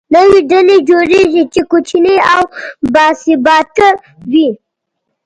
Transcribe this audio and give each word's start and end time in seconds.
نوې 0.15 0.39
ډلې 0.51 0.77
جوړېږي، 0.89 1.43
چې 1.53 1.61
کوچنۍ 1.71 2.17
او 2.33 2.41
باثباته 2.93 3.89
وي. 4.31 4.49